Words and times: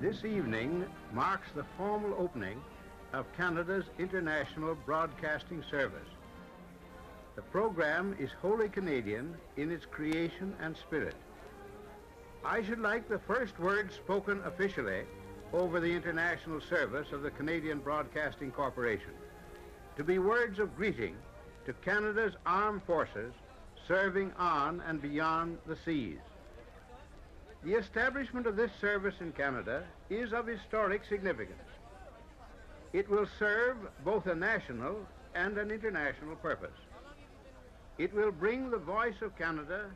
This 0.00 0.24
evening 0.24 0.86
marks 1.12 1.48
the 1.54 1.66
formal 1.76 2.14
opening 2.18 2.62
of 3.12 3.30
Canada's 3.36 3.84
International 3.98 4.74
Broadcasting 4.74 5.62
Service. 5.70 6.08
The 7.36 7.42
program 7.42 8.16
is 8.18 8.30
wholly 8.40 8.70
Canadian 8.70 9.36
in 9.58 9.70
its 9.70 9.84
creation 9.84 10.54
and 10.58 10.74
spirit. 10.74 11.16
I 12.42 12.62
should 12.62 12.78
like 12.78 13.10
the 13.10 13.18
first 13.18 13.58
words 13.58 13.94
spoken 13.94 14.40
officially 14.46 15.02
over 15.52 15.80
the 15.80 15.92
international 15.92 16.62
service 16.62 17.12
of 17.12 17.20
the 17.20 17.32
Canadian 17.32 17.80
Broadcasting 17.80 18.52
Corporation 18.52 19.12
to 19.98 20.02
be 20.02 20.18
words 20.18 20.58
of 20.60 20.74
greeting 20.76 21.14
to 21.66 21.74
Canada's 21.74 22.32
armed 22.46 22.84
forces 22.84 23.34
serving 23.86 24.32
on 24.38 24.80
and 24.86 25.02
beyond 25.02 25.58
the 25.66 25.76
seas. 25.84 26.20
The 27.62 27.74
establishment 27.74 28.46
of 28.46 28.56
this 28.56 28.70
service 28.80 29.16
in 29.20 29.32
Canada 29.32 29.84
is 30.08 30.32
of 30.32 30.46
historic 30.46 31.04
significance. 31.04 31.60
It 32.94 33.08
will 33.08 33.26
serve 33.38 33.76
both 34.02 34.26
a 34.26 34.34
national 34.34 34.96
and 35.34 35.58
an 35.58 35.70
international 35.70 36.36
purpose. 36.36 36.78
It 37.98 38.14
will 38.14 38.32
bring 38.32 38.70
the 38.70 38.78
voice 38.78 39.20
of 39.20 39.36
Canada 39.36 39.90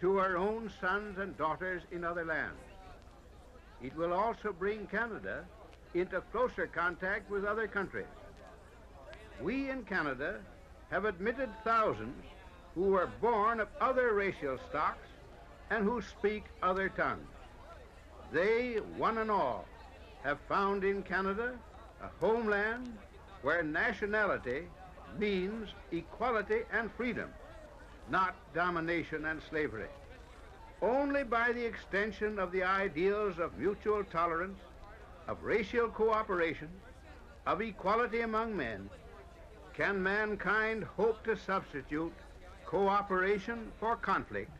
to 0.00 0.18
our 0.18 0.38
own 0.38 0.70
sons 0.80 1.18
and 1.18 1.36
daughters 1.36 1.82
in 1.92 2.02
other 2.02 2.24
lands. 2.24 2.58
It 3.82 3.94
will 3.94 4.14
also 4.14 4.52
bring 4.52 4.86
Canada 4.86 5.44
into 5.92 6.22
closer 6.32 6.66
contact 6.66 7.30
with 7.30 7.44
other 7.44 7.68
countries. 7.68 8.06
We 9.40 9.68
in 9.68 9.84
Canada 9.84 10.40
have 10.90 11.04
admitted 11.04 11.50
thousands 11.62 12.24
who 12.74 12.84
were 12.84 13.10
born 13.20 13.60
of 13.60 13.68
other 13.80 14.14
racial 14.14 14.58
stocks 14.70 15.06
and 15.72 15.84
who 15.84 16.02
speak 16.02 16.44
other 16.62 16.90
tongues. 16.90 17.34
They, 18.30 18.74
one 18.98 19.16
and 19.18 19.30
all, 19.30 19.64
have 20.22 20.38
found 20.46 20.84
in 20.84 21.02
Canada 21.02 21.54
a 22.02 22.08
homeland 22.20 22.92
where 23.40 23.62
nationality 23.62 24.68
means 25.18 25.70
equality 25.90 26.60
and 26.72 26.90
freedom, 26.92 27.30
not 28.10 28.34
domination 28.52 29.24
and 29.24 29.40
slavery. 29.48 29.88
Only 30.82 31.24
by 31.24 31.52
the 31.52 31.64
extension 31.64 32.38
of 32.38 32.52
the 32.52 32.64
ideals 32.64 33.38
of 33.38 33.58
mutual 33.58 34.04
tolerance, 34.04 34.58
of 35.26 35.42
racial 35.42 35.88
cooperation, 35.88 36.68
of 37.46 37.62
equality 37.62 38.20
among 38.20 38.54
men, 38.54 38.90
can 39.72 40.02
mankind 40.02 40.84
hope 40.84 41.24
to 41.24 41.34
substitute 41.34 42.12
cooperation 42.66 43.72
for 43.80 43.96
conflict 43.96 44.50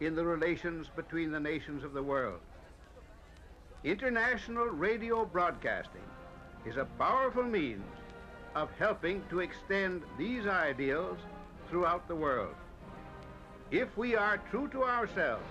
in 0.00 0.14
the 0.14 0.24
relations 0.24 0.86
between 0.94 1.30
the 1.30 1.40
nations 1.40 1.84
of 1.84 1.92
the 1.92 2.02
world. 2.02 2.40
International 3.84 4.66
radio 4.66 5.24
broadcasting 5.24 6.02
is 6.66 6.76
a 6.76 6.84
powerful 6.98 7.42
means 7.42 7.84
of 8.54 8.70
helping 8.78 9.22
to 9.30 9.40
extend 9.40 10.02
these 10.16 10.46
ideals 10.46 11.18
throughout 11.68 12.06
the 12.08 12.14
world. 12.14 12.54
If 13.70 13.96
we 13.96 14.16
are 14.16 14.38
true 14.50 14.68
to 14.68 14.84
ourselves, 14.84 15.44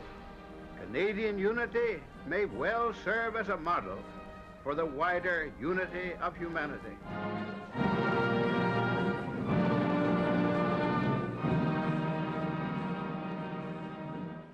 Canadian 0.81 1.37
unity 1.37 2.01
may 2.25 2.45
well 2.45 2.93
serve 3.03 3.35
as 3.35 3.49
a 3.49 3.57
model 3.57 3.99
for 4.63 4.75
the 4.75 4.85
wider 4.85 5.51
unity 5.59 6.13
of 6.21 6.35
humanity. 6.35 6.97